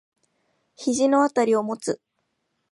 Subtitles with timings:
[0.75, 2.01] 肘のあたりを持つ。